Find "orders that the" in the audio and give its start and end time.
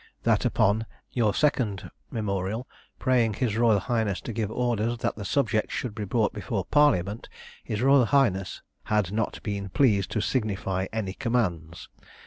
4.49-5.23